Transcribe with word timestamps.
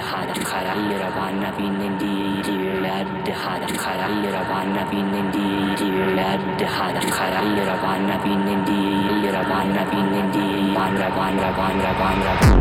حد 0.00 0.44
خرای 0.44 0.98
روان 0.98 1.44
نبینن 1.44 1.98
دی 1.98 2.42
دیولد 2.42 3.28
حد 3.28 3.76
خرای 3.76 4.22
روان 4.32 4.78
نبینن 4.78 5.30
دی 5.30 5.74
دیولد 5.76 6.62
حد 6.62 7.10
خرای 7.10 7.56
روان 7.66 8.10
نبینن 8.10 8.64
دی 8.64 9.28
روان 9.28 9.78
نبینن 9.78 10.30
دی 10.30 10.74
روان 10.74 10.96
روان 10.96 11.38
روان 11.38 11.80
روان 11.80 12.59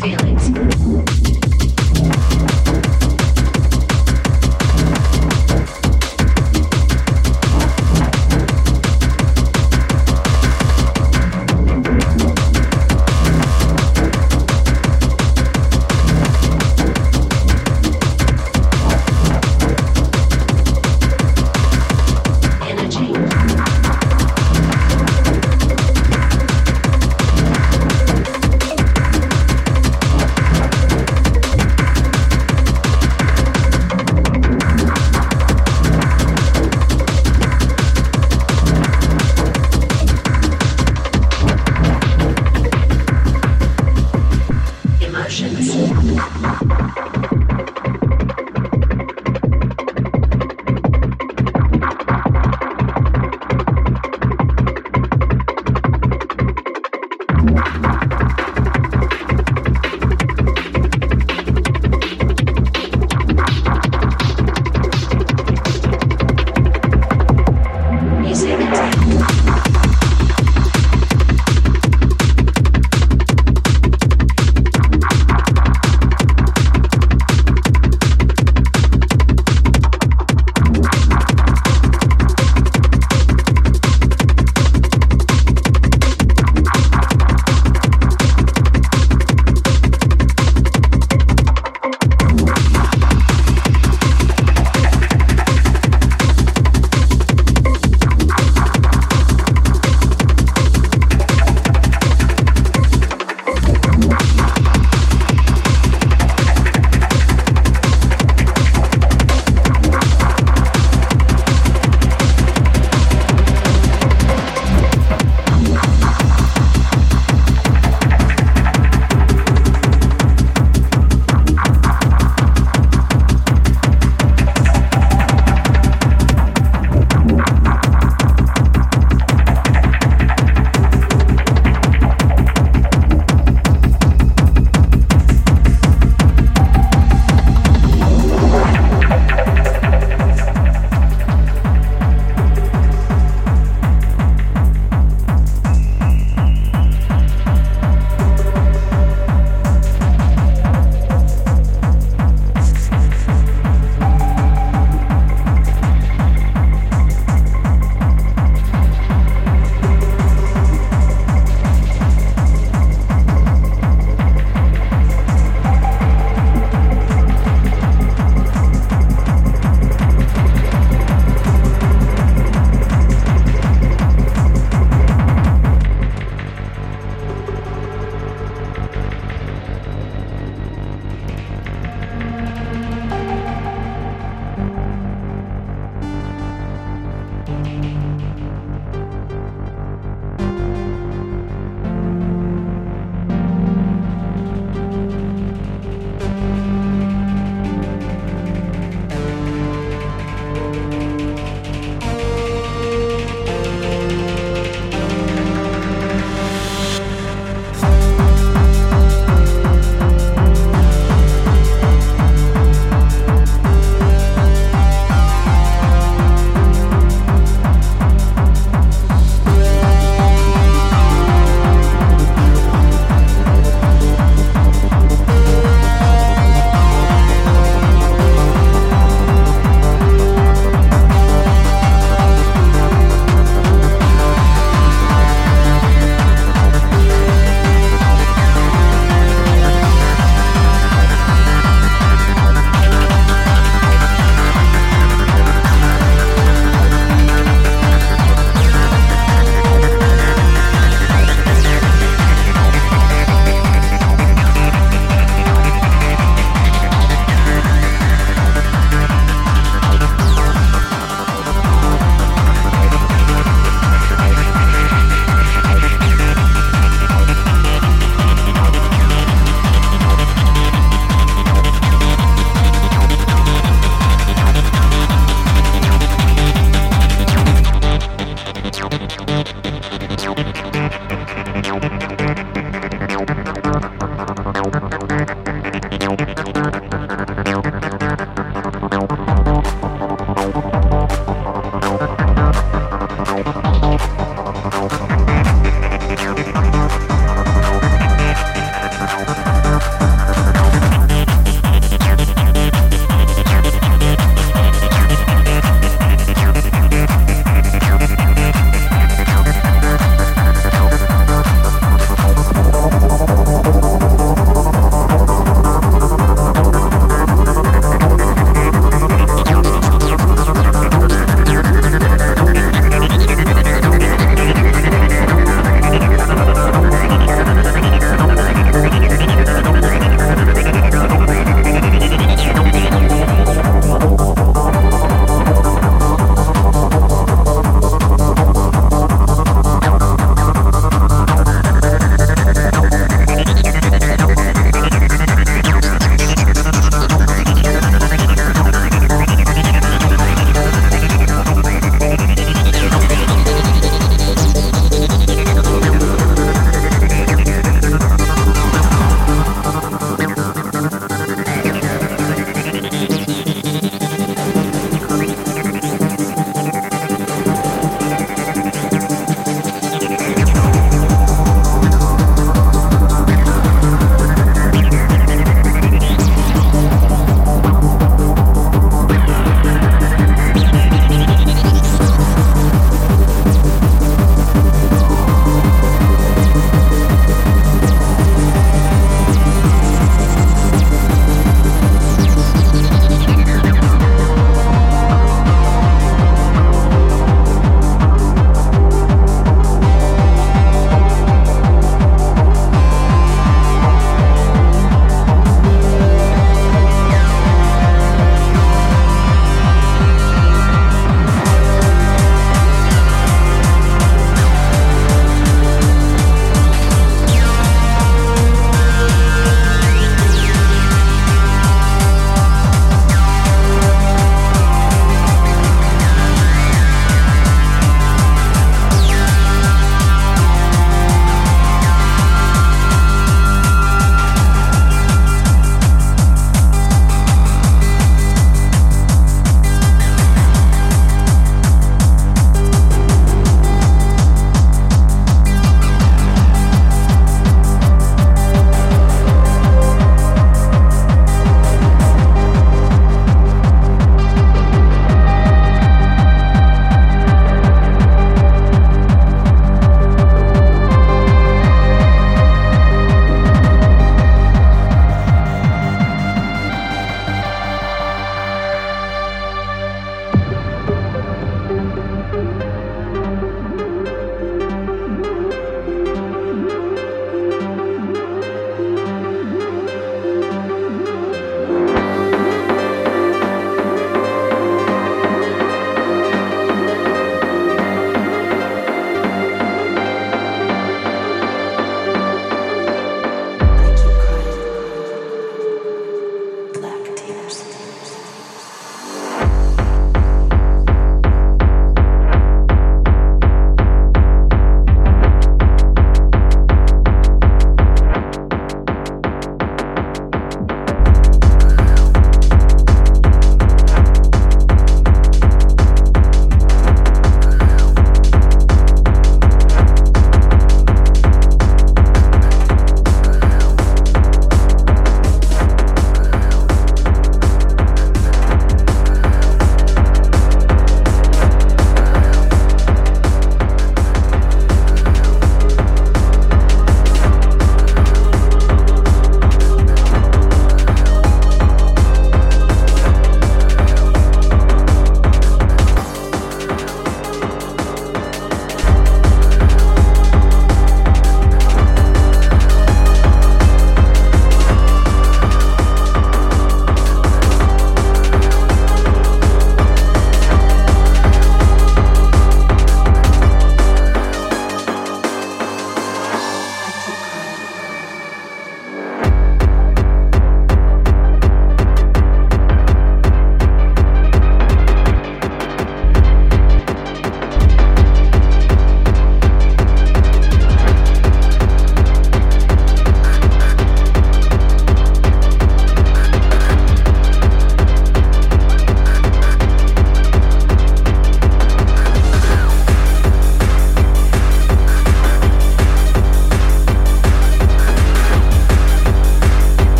feeling. 0.00 0.37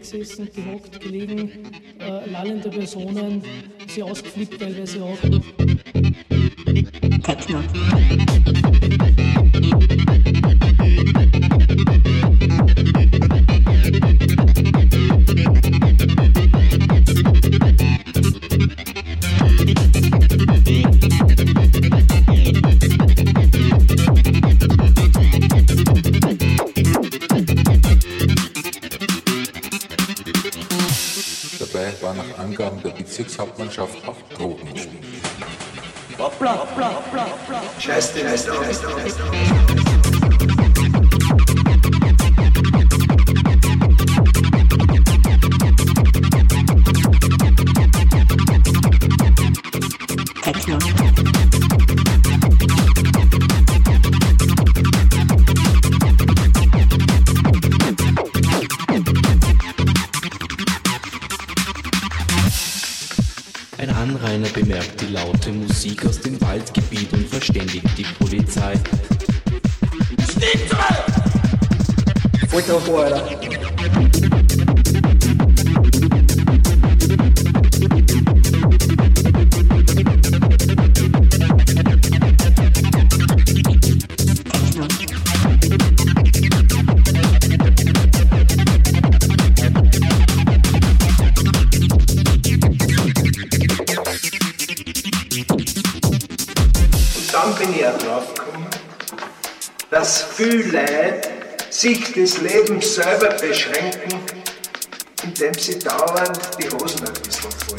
In 0.00 0.48
der 0.54 0.67
Bezirkshauptmannschaft 32.96 33.96
auch 34.06 34.36
Drogen. 34.36 34.68
Hoppla, 36.18 36.58
hoppla, 36.58 36.90
hoppla, 36.94 37.26
hoppla. 37.26 37.62
Scheiß 37.78 38.12
Scheiß 38.12 38.24
Scheiß 38.24 38.48
auf, 38.48 38.64
Scheiß 38.64 39.87
Musik 65.88 66.06
aus 66.06 66.20
dem 66.20 66.38
Waldgebiet 66.42 67.10
und 67.14 67.26
verständigt 67.28 67.86
die 67.96 68.04
Polizei. 68.18 68.74
Schnitzel! 70.30 70.76
Foto 72.48 72.78
fora. 72.80 73.08
dass 73.10 73.57
sich 101.78 102.12
des 102.12 102.40
Lebens 102.40 102.96
selber 102.96 103.28
beschränken, 103.34 104.20
indem 105.22 105.54
sie 105.54 105.78
dauernd 105.78 106.40
die 106.58 106.68
Hosen 106.70 107.06
ein 107.06 107.12
bisschen 107.22 107.52
voll 107.52 107.78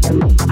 Techno 0.00 0.43